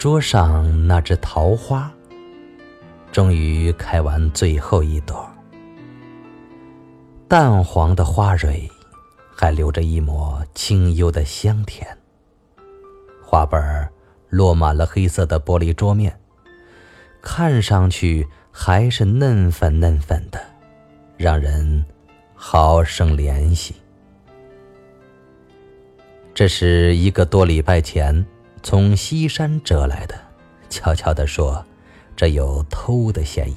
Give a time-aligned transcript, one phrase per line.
[0.00, 1.92] 桌上那只桃花，
[3.12, 5.28] 终于开完最后一朵。
[7.28, 8.66] 淡黄的花蕊，
[9.36, 11.86] 还留着一抹清幽的香甜。
[13.22, 13.86] 花瓣
[14.30, 16.18] 落满了黑色的玻璃桌面，
[17.20, 20.40] 看上去还是嫩粉嫩粉的，
[21.18, 21.84] 让人
[22.34, 23.74] 好生怜惜。
[26.32, 28.24] 这是一个多礼拜前
[28.62, 30.14] 从西山折来的，
[30.68, 31.64] 悄悄地说，
[32.14, 33.56] 这有偷的嫌疑。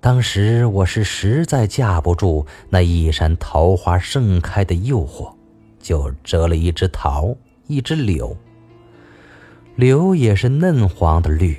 [0.00, 5.32] 当时我是实在架不住那一山桃花盛开的诱惑，
[5.80, 7.34] 就折了一枝桃，
[7.66, 8.36] 一枝柳。
[9.76, 11.58] 柳也是嫩黄的绿，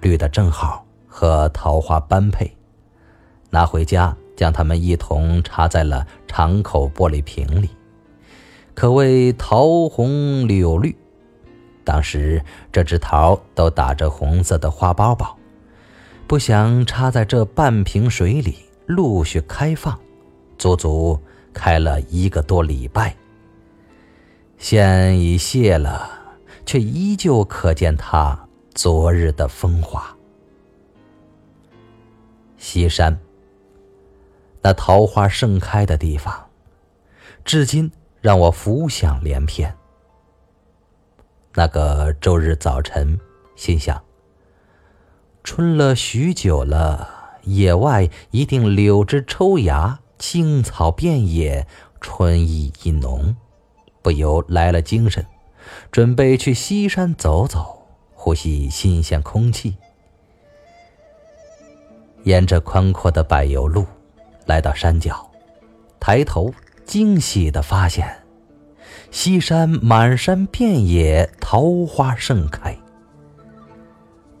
[0.00, 2.50] 绿的正好和桃花般配。
[3.50, 7.68] 拿回家，将它们一同插在了敞口玻璃瓶里，
[8.78, 10.96] 可谓桃红柳绿。
[11.82, 12.40] 当时
[12.70, 15.34] 这只桃都打着红色的花苞苞。
[16.28, 18.54] 不想插在这半瓶水里，
[18.86, 19.98] 陆续开放，
[20.58, 21.18] 足足
[21.52, 23.16] 开了一个多礼拜。
[24.58, 26.08] 现已谢了，
[26.64, 30.16] 却依旧可见它昨日的风华。
[32.58, 33.18] 西山，
[34.62, 36.46] 那桃花盛开的地方，
[37.44, 37.90] 至今
[38.20, 39.74] 让我浮想联翩。
[41.54, 43.18] 那个周日早晨，
[43.56, 44.02] 心想。
[45.42, 51.66] 春了许久了，野外一定柳枝抽芽，青草遍野，
[52.00, 53.34] 春意一浓，
[54.02, 55.24] 不由来了精神，
[55.90, 59.76] 准备去西山走走，呼吸新鲜空气。
[62.24, 63.86] 沿着宽阔的柏油路，
[64.44, 65.26] 来到山脚，
[65.98, 66.52] 抬头
[66.88, 68.22] 惊喜的发现，
[69.10, 72.74] 西山满山遍野桃花盛开。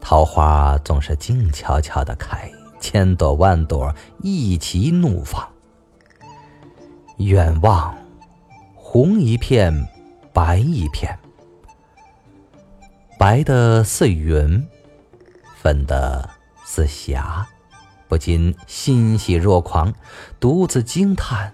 [0.00, 2.50] 桃花总是静悄悄的开，
[2.80, 5.46] 千朵万朵一齐怒放。
[7.18, 7.94] 远望，
[8.74, 9.86] 红一片，
[10.32, 11.18] 白一片，
[13.18, 14.66] 白的似云，
[15.54, 16.26] 粉的
[16.64, 17.46] 似霞，
[18.08, 19.92] 不禁欣喜若狂，
[20.40, 21.52] 独自惊叹：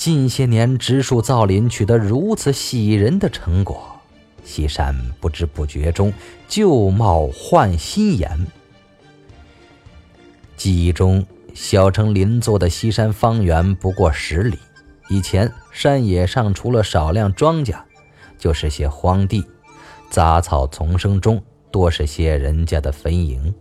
[0.00, 4.00] 近些年植树造林取得如此喜人的成果。
[4.42, 6.10] 西山不知不觉中
[6.48, 8.46] 旧貌换新颜。
[10.56, 14.58] 记忆中，小城邻座的西山方圆不过十里。
[15.10, 17.78] 以前山野上除了少量庄稼，
[18.38, 19.44] 就是些荒地，
[20.08, 23.52] 杂草丛生中多是些人家的坟茔。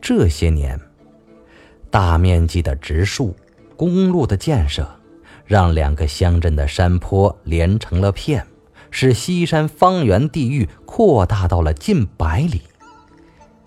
[0.00, 0.80] 这些年，
[1.88, 3.32] 大面积的植树，
[3.76, 4.88] 公路的建设。
[5.46, 8.46] 让两个乡镇的山坡连成了片，
[8.90, 12.62] 使西山方圆地域扩大到了近百里。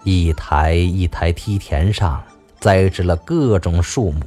[0.03, 2.23] 一台一台梯田上
[2.59, 4.21] 栽植了各种树木，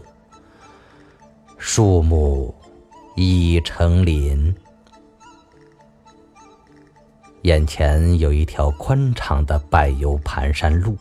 [1.59, 2.55] 树木
[3.17, 4.55] 已成林。
[7.43, 10.97] 眼前有一条宽敞的柏油盘山路，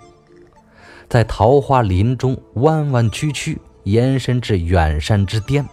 [1.07, 5.67] 在桃花林中弯弯曲曲，延伸至远山之巅。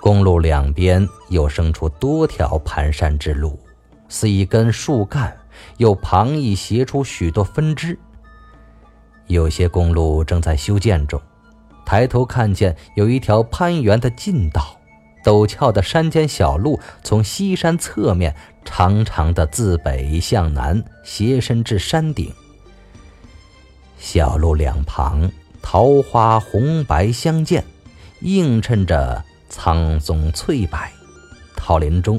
[0.00, 3.56] 公路两边又生出多条盘山之路，
[4.08, 5.36] 似一根树干，
[5.76, 7.96] 又旁逸斜出许多分支。
[9.28, 11.22] 有些公路正在修建中，
[11.86, 14.76] 抬头看见有一条攀援的近道，
[15.22, 18.34] 陡峭的山间小路从西山侧面
[18.64, 22.32] 长长的自北向南斜伸至山顶。
[23.98, 25.30] 小路两旁
[25.62, 27.64] 桃花红白相间，
[28.20, 29.24] 映衬着。
[29.54, 30.78] 苍松翠柏，
[31.54, 32.18] 桃林中，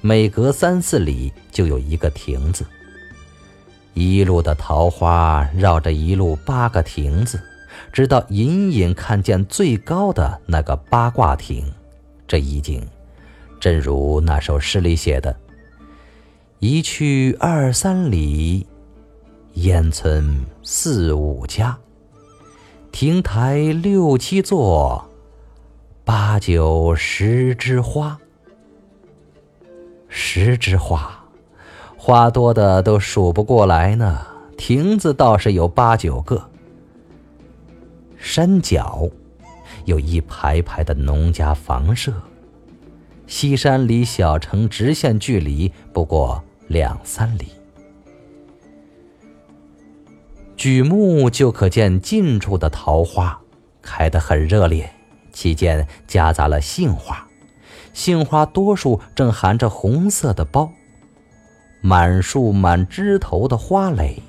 [0.00, 2.64] 每隔三四里就有一个亭子。
[3.92, 7.42] 一路的桃花绕着一路八个亭子，
[7.92, 11.68] 直到隐隐看见最高的那个八卦亭。
[12.28, 12.86] 这意境，
[13.58, 15.36] 正如那首诗里写的
[16.60, 18.64] ：“一去二三里，
[19.54, 21.76] 烟村四五家，
[22.92, 25.06] 亭台六七座。”
[26.02, 28.18] 八九十枝花，
[30.08, 31.24] 十枝花，
[31.96, 34.26] 花多的都数不过来呢。
[34.56, 36.50] 亭子倒是有八九个。
[38.18, 39.08] 山脚
[39.84, 42.12] 有一排排的农家房舍。
[43.28, 47.52] 西山离小城直线距离不过两三里，
[50.60, 53.40] 举目就可见近处的桃花
[53.80, 54.92] 开得很热烈。
[55.32, 57.26] 其间夹杂了杏花，
[57.94, 60.68] 杏花多数正含着红色的苞，
[61.80, 64.22] 满树满枝头的花蕾，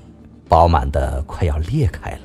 [0.48, 2.22] 饱满的快要裂开了。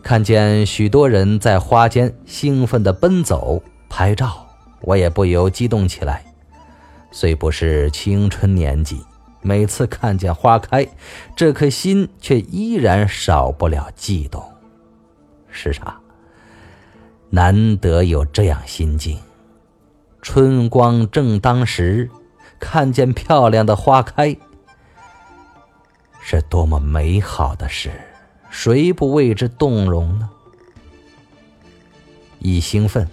[0.00, 4.46] 看见许多人在花间兴奋的奔走拍照，
[4.82, 6.24] 我也不由激动起来。
[7.10, 9.00] 虽不是青春年纪，
[9.42, 10.88] 每次看见花开，
[11.36, 14.42] 这颗心却依然少不了悸动。
[15.50, 15.98] 是啊。
[17.34, 19.18] 难得有这样心境，
[20.20, 22.10] 春光正当时，
[22.60, 24.36] 看见漂亮的花开，
[26.20, 27.90] 是多么美好的事，
[28.50, 30.28] 谁不为之动容呢？
[32.38, 33.08] 一兴奋，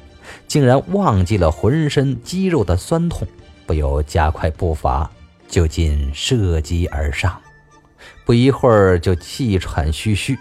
[0.47, 3.25] 竟然忘记了浑身肌肉的酸痛，
[3.65, 5.09] 不由加快步伐，
[5.49, 7.41] 就近射击而上，
[8.23, 10.37] 不一会儿就气喘吁吁。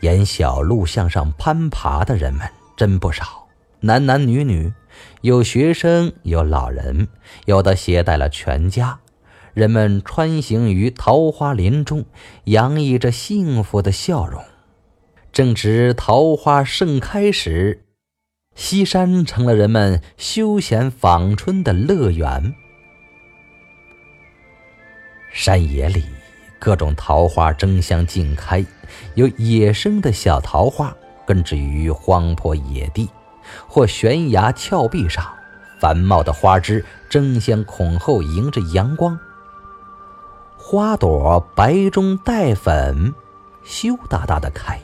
[0.00, 3.46] 沿小路向上攀爬的人们真不少，
[3.80, 4.72] 男男女女，
[5.20, 7.08] 有学生，有老人，
[7.44, 8.98] 有的携带了全家。
[9.54, 12.06] 人们穿行于桃花林中，
[12.44, 14.42] 洋溢着幸福的笑容。
[15.32, 17.84] 正值桃花盛开时，
[18.54, 22.54] 西山成了人们休闲访春的乐园。
[25.38, 26.04] 山野里。
[26.58, 28.64] 各种桃花争相竞开，
[29.14, 30.92] 有野生的小桃花
[31.24, 33.08] 根植于荒坡野地
[33.68, 35.24] 或悬崖峭壁上，
[35.78, 39.16] 繁茂的花枝争先恐后迎着阳光，
[40.56, 43.14] 花朵白中带粉，
[43.62, 44.76] 羞答答的开。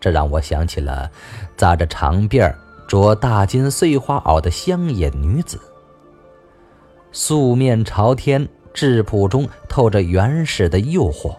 [0.00, 1.10] 这让我想起了
[1.54, 2.58] 扎着长辫儿
[2.88, 5.60] 着大金碎花袄的乡野女子，
[7.12, 8.48] 素面朝天。
[8.78, 11.34] 质朴中透着原始的诱惑，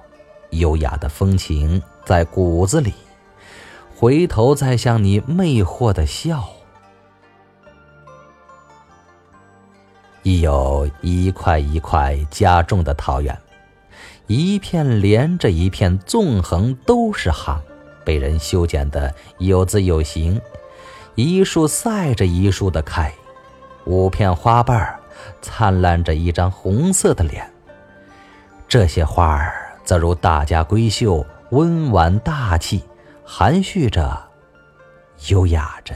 [0.49, 2.91] 优雅的风情在骨子里，
[3.95, 6.49] 回头再向你魅惑的笑。
[10.21, 13.39] 亦有一块一块加重的桃源，
[14.27, 17.57] 一片连着一片，纵横都是行，
[18.03, 20.41] 被人修剪的有姿有形，
[21.15, 23.13] 一树赛着一树的开，
[23.85, 24.98] 五片花瓣儿。
[25.41, 27.51] 灿烂着一张红色的脸。
[28.67, 32.83] 这些花儿则如大家闺秀，温婉大气，
[33.25, 34.21] 含蓄着，
[35.29, 35.95] 优雅着。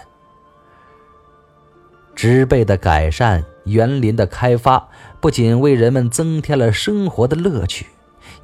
[2.16, 4.88] 植被的改善，园林的开发，
[5.20, 7.88] 不仅为人们增添了生活的乐趣，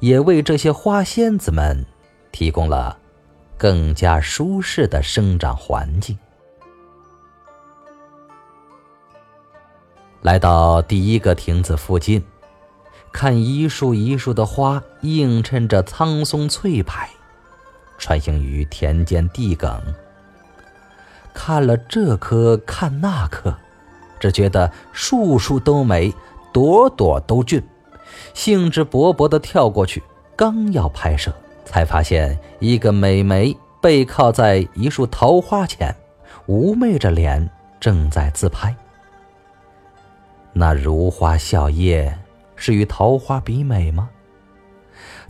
[0.00, 1.84] 也为这些花仙子们
[2.30, 2.98] 提供了
[3.56, 6.18] 更加舒适的生长环境。
[10.22, 12.22] 来到第一个亭子附近，
[13.10, 16.92] 看一树一树的花映衬着苍松翠柏，
[17.96, 19.80] 穿行于田间地埂。
[21.32, 23.54] 看了这棵，看那棵，
[24.18, 26.12] 只觉得树树都美，
[26.52, 27.62] 朵朵都俊，
[28.34, 30.02] 兴致勃勃地跳过去，
[30.36, 31.32] 刚要拍摄，
[31.64, 35.96] 才发现一个美眉背靠在一束桃花前，
[36.46, 37.48] 妩媚着脸，
[37.80, 38.76] 正在自拍。
[40.52, 42.12] 那如花笑靥，
[42.56, 44.10] 是与桃花比美吗？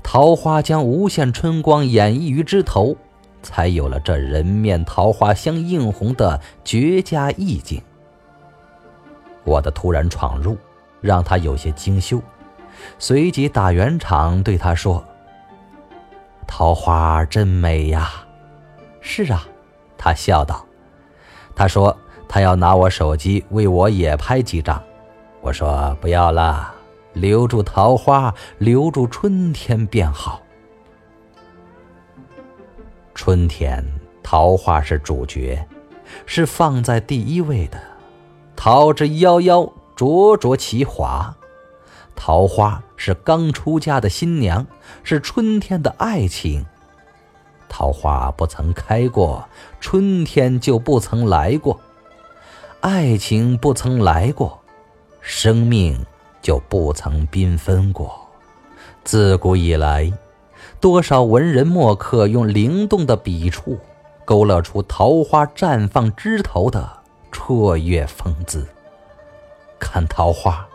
[0.03, 2.97] 桃花将无限春光演绎于枝头，
[3.43, 7.81] 才有了这人面桃花相映红的绝佳意境。
[9.45, 10.57] 我的突然闯入，
[11.01, 12.21] 让他有些惊羞，
[12.99, 15.05] 随即打圆场对他说
[16.49, 18.11] ：“桃花真美呀
[19.01, 19.47] ！”“是啊。”
[19.99, 20.65] 他笑道。
[21.55, 21.95] 他说
[22.27, 24.83] 他要拿我手机为我也拍几张。
[25.43, 26.73] 我说不要了，
[27.15, 30.43] 留住桃花，留住春天便好。
[33.15, 33.83] 春天，
[34.23, 35.67] 桃花是主角，
[36.27, 37.81] 是放在第一位的。
[38.55, 41.35] 桃之夭夭，灼灼其华。
[42.15, 44.67] 桃花是刚出嫁的新娘，
[45.03, 46.67] 是春天的爱情。
[47.67, 49.49] 桃花不曾开过，
[49.81, 51.81] 春天就不曾来过；
[52.81, 54.60] 爱情不曾来过。
[55.43, 56.05] 生命
[56.43, 58.15] 就不曾缤纷过。
[59.05, 60.13] 自古以来，
[60.83, 63.79] 多少文人墨客用灵动的笔触，
[64.27, 66.87] 勾勒出桃花绽放枝头的
[67.33, 68.69] 绰约风姿。
[69.79, 70.69] 看桃花，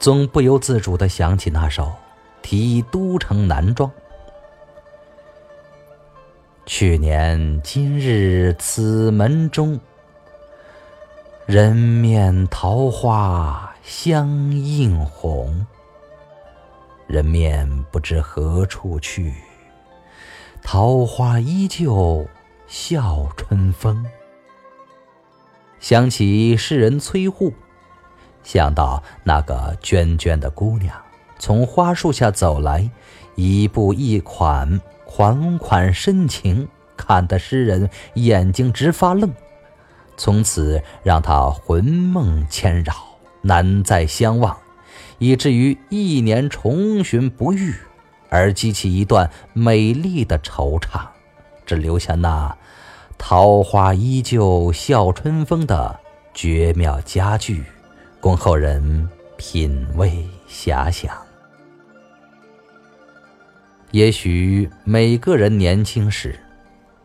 [0.00, 1.84] 总不由自主地想起那首
[2.42, 3.88] 《题都城南庄》
[6.66, 9.78] ：“去年今日此门中。”
[11.46, 15.66] 人面桃花相映红，
[17.06, 19.34] 人面不知何处去，
[20.62, 22.26] 桃花依旧
[22.66, 24.06] 笑春风。
[25.80, 27.52] 想起诗人崔护，
[28.42, 30.96] 想到那个娟娟的姑娘
[31.38, 32.90] 从花树下走来，
[33.34, 39.30] 一步一款，款款深情，看得诗人眼睛直发愣。
[40.16, 42.94] 从此让他魂梦牵绕，
[43.44, 44.56] 难再相忘，
[45.18, 47.74] 以至于一年重寻不遇，
[48.30, 51.06] 而激起一段美丽的惆怅，
[51.64, 52.56] 只留下那。
[53.16, 56.00] 桃花依旧笑春风的
[56.34, 57.62] 绝妙佳句，
[58.20, 61.16] 供后人品味遐想。
[63.92, 66.38] 也许每个人年轻时，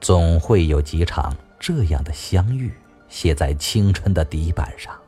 [0.01, 2.73] 总会有几场这样的相遇，
[3.07, 4.98] 写在青春的底板上。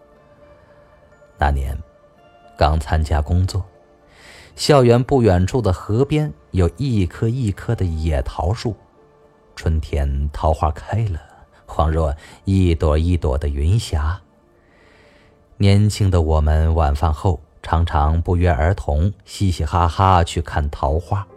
[1.42, 1.76] 那年，
[2.56, 3.66] 刚参加工作，
[4.56, 8.76] 校园不远处的河边有一棵一棵的野桃树。
[9.56, 11.20] 春天桃花开了，
[11.66, 14.22] 恍若一朵一朵的云霞。
[15.58, 21.28] 年轻的我们晚饭后常常不约而同，嘻嘻哈哈去看桃花，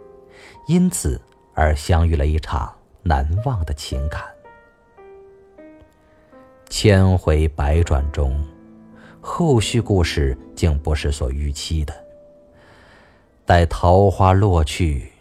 [0.67, 1.19] 因此
[1.55, 2.71] 而相遇了一场
[3.01, 4.21] 难忘的情感。
[6.69, 8.39] 千回百转中，
[9.27, 11.91] 后续故事竟不是所预期的。
[13.43, 15.11] 待桃花落去，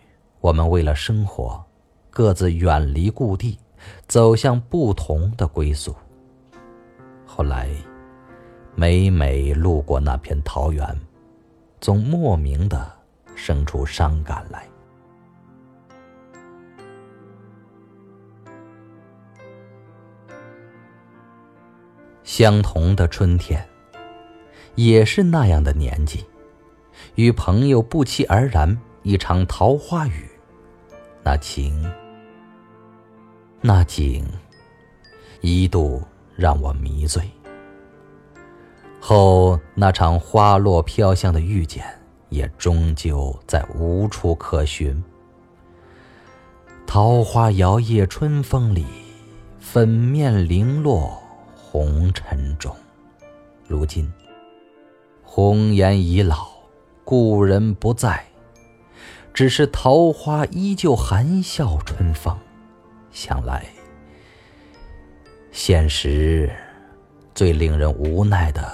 [0.42, 1.64] 我们为了生活。
[2.10, 3.58] 各自远离故地，
[4.06, 5.96] 走向不同的归宿。
[7.24, 7.66] 后来，
[8.74, 10.86] 每每路过那片桃源，
[11.80, 12.92] 总莫名的
[13.34, 14.68] 生出伤感来。
[22.22, 23.66] 相同的春天，
[24.74, 26.24] 也是那样的年纪，
[27.14, 30.28] 与朋友不期而然一场桃花雨，
[31.22, 31.90] 那情。
[33.66, 34.26] 那景
[35.40, 36.02] 一度
[36.36, 37.22] 让我迷醉，
[39.00, 41.82] 后那场花落飘香的遇见
[42.28, 45.02] 也终究在无处可寻。
[46.86, 48.84] 桃花摇曳春风里，
[49.58, 51.18] 粉面零落
[51.56, 52.76] 红尘中。
[53.66, 54.12] 如今
[55.24, 56.48] 红颜已老，
[57.02, 58.24] 故人不在，
[59.32, 62.38] 只是桃花依旧含笑春风。
[63.10, 63.66] 想来，
[65.50, 66.50] 现实
[67.34, 68.72] 最令人无奈的，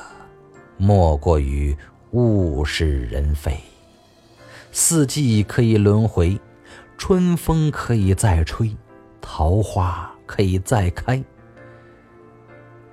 [0.76, 1.74] 莫过于
[2.10, 3.56] 物是人非。
[4.72, 6.38] 四季可以轮回，
[6.98, 8.76] 春风可以再吹，
[9.20, 11.22] 桃花可以再开。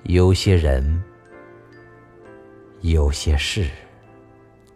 [0.04, 1.04] 有些人，
[2.82, 3.70] 有些事，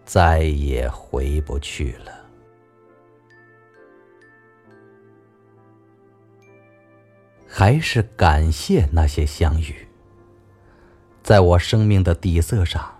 [0.05, 2.11] 再也回不去了。
[7.47, 9.87] 还是感谢那些相遇，
[11.21, 12.99] 在我生命的底色上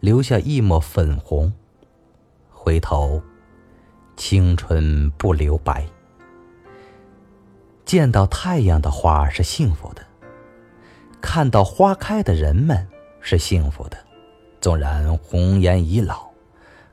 [0.00, 1.52] 留下一抹粉红。
[2.48, 3.20] 回头，
[4.16, 5.84] 青春不留白。
[7.84, 10.06] 见到太阳的花是幸福的，
[11.20, 12.88] 看到花开的人们
[13.20, 13.98] 是幸福的。
[14.62, 16.30] 纵然红颜已老，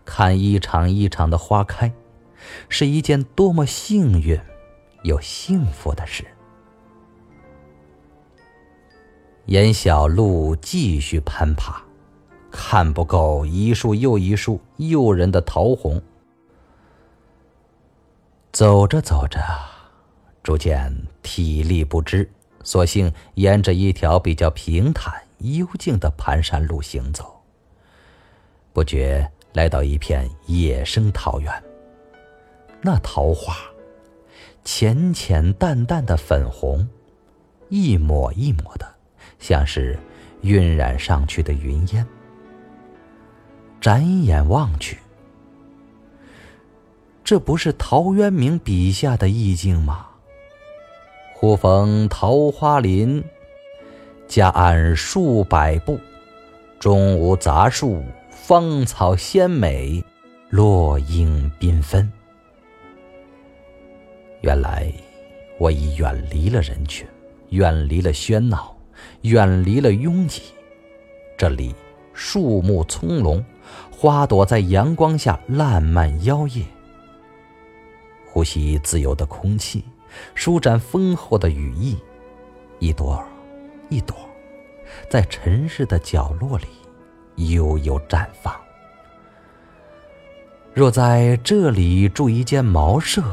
[0.03, 1.93] 看一场一场的花开，
[2.67, 4.39] 是一件多么幸运
[5.03, 6.25] 又幸福的事。
[9.45, 11.79] 沿小路继续攀爬，
[12.49, 16.01] 看不够一束又一束诱人的桃红。
[18.51, 19.39] 走着走着，
[20.41, 22.27] 逐渐体力不支，
[22.63, 27.38] 索性沿着一条比较平坦幽静的盘山路行走。
[28.79, 31.51] 不觉来到一片野生桃源，
[32.81, 33.53] 那桃花
[34.63, 36.88] 浅浅淡淡的粉红，
[37.67, 38.88] 一抹一抹的。
[39.38, 40.00] 像是
[40.43, 42.07] 晕染上去的云烟。
[43.81, 44.98] 展眼望去，
[47.21, 50.07] 这不是陶渊明笔下的意境吗？
[51.36, 53.21] 忽逢桃花林，
[54.25, 56.00] 夹岸数百步，
[56.79, 58.01] 中无杂树，
[58.41, 60.03] 芳草鲜美，
[60.50, 62.12] 落英缤纷。
[64.41, 64.91] 原来
[65.60, 67.08] 我已远离了人群，
[67.50, 68.75] 远离了喧闹。
[69.22, 70.41] 远离了拥挤，
[71.38, 71.75] 这里
[72.12, 73.43] 树木葱茏，
[73.91, 76.63] 花朵在阳光下烂漫摇曳。
[78.25, 79.84] 呼吸自由的空气，
[80.34, 81.98] 舒展丰厚的羽翼，
[82.79, 83.24] 一朵
[83.89, 84.15] 一朵，
[85.10, 86.65] 在尘世的角落里
[87.48, 88.53] 悠悠绽放。
[90.74, 93.24] 若在这里住一间茅舍，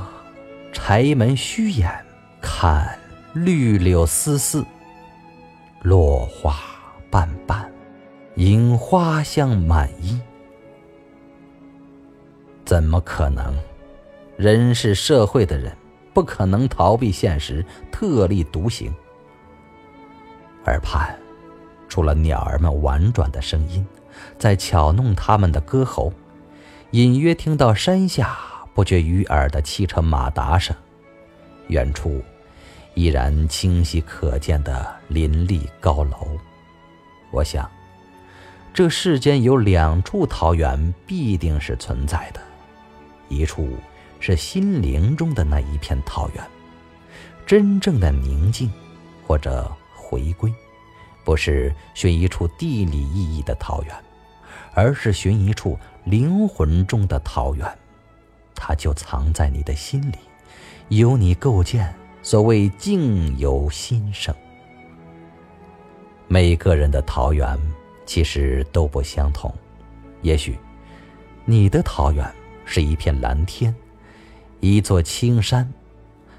[0.73, 1.91] 柴门虚掩，
[2.41, 2.99] 看
[3.35, 4.65] 绿柳丝丝。
[5.83, 6.57] 落花
[7.11, 7.71] 瓣瓣，
[8.37, 10.21] 引花香满衣。
[12.65, 13.55] 怎么可能？
[14.37, 15.77] 人是社会的人，
[16.13, 18.93] 不可能逃避现实，特立独行。
[20.65, 21.17] 耳畔，
[21.97, 23.87] 出了鸟儿们婉转的声音，
[24.39, 26.13] 在巧弄它们的歌喉，
[26.91, 28.37] 隐约听到山下
[28.75, 30.77] 不绝于耳的汽车马达声。
[31.69, 32.23] 远处，
[32.93, 36.39] 依然清晰可见的林立高楼。
[37.31, 37.67] 我想，
[38.75, 42.41] 这世间有两处桃源必定是存在的，
[43.31, 43.71] 一处
[44.21, 46.45] 是心灵中的那一片桃源，
[47.47, 48.71] 真正的宁静，
[49.27, 50.53] 或者回归，
[51.27, 53.93] 不是寻一处地理意义的桃源，
[54.73, 57.69] 而是寻一处灵魂中的桃源，
[58.55, 60.19] 它就藏在你的心里。
[60.91, 61.93] 由你构建，
[62.23, 64.33] 所谓境由心生。
[66.29, 67.59] 每个人的桃源
[68.05, 69.53] 其实都不相同，
[70.23, 70.57] 也许
[71.45, 72.33] 你的桃源
[72.65, 73.75] 是一片蓝天，
[74.61, 75.69] 一座青山，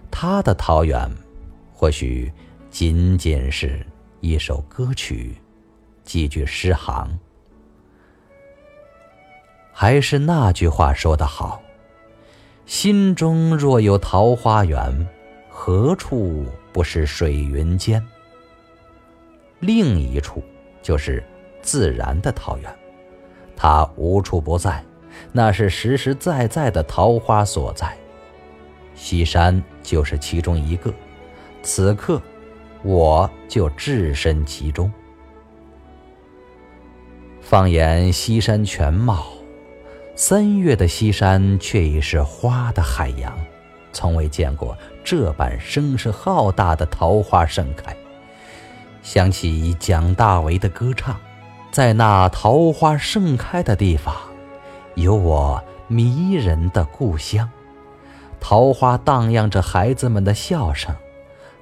[0.10, 1.12] 他的桃源
[1.74, 2.32] 或许
[2.72, 3.86] 仅仅是
[4.20, 5.36] 一首歌曲，
[6.04, 7.20] 几句诗行。
[9.72, 11.62] 还是那句话说得好。
[12.66, 15.08] 心中若有桃花源，
[15.50, 18.04] 何处不是水云间？
[19.60, 20.44] 另一处
[20.82, 21.24] 就是
[21.62, 22.76] 自然的桃源，
[23.56, 24.84] 它无处不在，
[25.32, 27.96] 那是实实在在的桃花所在。
[28.96, 30.92] 西山就是其中一个，
[31.62, 32.20] 此刻
[32.88, 34.90] 我就置身其中。
[37.42, 39.28] 放眼西山全貌。
[40.16, 43.38] 三月的西山却已是花的海洋，
[43.92, 47.96] 从未见过这般声势浩大的桃花盛开。
[49.04, 51.20] 想起蒋大为的歌唱，
[51.72, 54.16] 在那桃花盛开的地方，
[54.96, 57.48] 有我迷人的故乡。
[58.40, 60.96] 桃花荡漾着孩子们的笑声，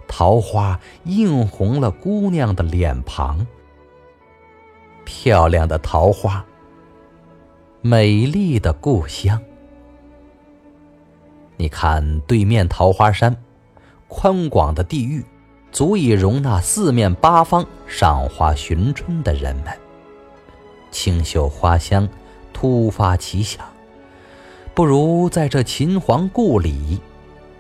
[0.08, 3.46] 桃花映红了姑娘的脸庞。
[5.04, 6.44] 漂亮的桃花。
[7.82, 9.39] 美丽的故乡，
[11.56, 13.38] 你看对面桃花山，
[14.08, 15.24] 宽广的地域，
[15.72, 19.65] 足以容纳四面八方赏花寻春的人们。
[20.89, 22.10] 清秀花香，
[22.52, 23.63] 突发奇想，
[24.74, 27.00] 不如在这秦皇故里，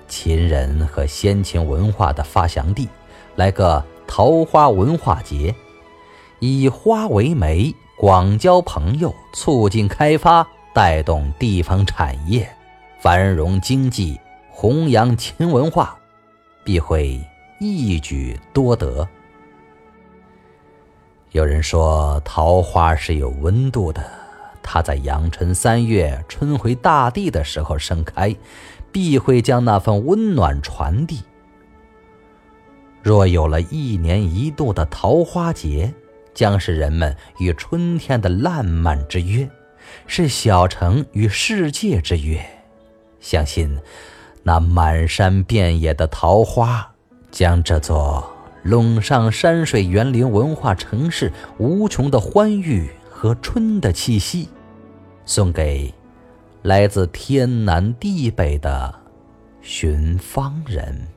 [0.07, 2.87] 秦人和先秦文化的发祥地，
[3.35, 5.53] 来个桃花文化节，
[6.39, 7.73] 以花为媒。
[7.97, 12.45] 广交朋友，促进开发，带动地方产业，
[12.99, 14.19] 繁荣经济，
[14.51, 15.97] 弘扬秦文化，
[16.65, 17.17] 必会
[17.57, 19.07] 一举多得。
[21.31, 24.03] 有人说，桃花是有温度的，
[24.61, 28.35] 它在阳春三月春回大地的时候盛开，
[28.95, 31.19] 必会将那份温暖传递。
[33.03, 35.93] 若有了一年一度的桃花节。
[36.35, 39.49] 将是人们与春天的烂漫之约，
[40.05, 42.45] 是小城与世界之约。
[43.21, 43.79] 相信
[44.43, 46.91] 那满山遍野的桃花，
[47.31, 48.29] 将这座
[48.65, 54.49] 陇上山水园林文化城市无穷的欢愉和春的气息，
[55.25, 55.93] 送给
[56.65, 58.91] 来自天南地北的
[59.61, 61.14] 寻芳人。